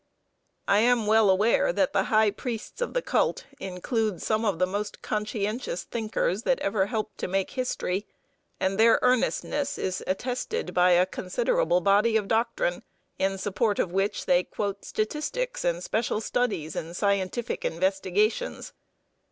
I 0.67 0.79
am 0.79 1.05
well 1.05 1.29
aware 1.29 1.71
that 1.71 1.93
the 1.93 2.05
high 2.05 2.31
priests 2.31 2.81
of 2.81 2.95
the 2.95 3.03
cult 3.03 3.45
include 3.59 4.19
some 4.19 4.45
of 4.45 4.57
the 4.57 4.65
most 4.65 5.03
conscientious 5.03 5.83
thinkers 5.83 6.41
that 6.41 6.59
ever 6.61 6.87
helped 6.87 7.19
to 7.19 7.27
make 7.27 7.51
history, 7.51 8.07
and 8.59 8.79
their 8.79 8.97
earnestness 9.03 9.77
is 9.77 10.03
attested 10.07 10.73
by 10.73 10.93
a 10.93 11.05
considerable 11.05 11.81
body 11.81 12.17
of 12.17 12.27
doctrine, 12.27 12.81
in 13.19 13.37
support 13.37 13.77
of 13.77 13.91
which 13.91 14.25
they 14.25 14.43
quote 14.43 14.83
statistics 14.85 15.63
and 15.63 15.83
special 15.83 16.19
studies 16.19 16.75
and 16.75 16.97
scientific 16.97 17.63
investigations. 17.63 18.73